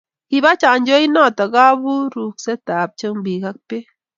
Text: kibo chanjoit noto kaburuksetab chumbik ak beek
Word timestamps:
kibo 0.29 0.51
chanjoit 0.61 1.07
noto 1.15 1.43
kaburuksetab 1.53 2.89
chumbik 2.99 3.43
ak 3.49 3.57
beek 3.67 3.87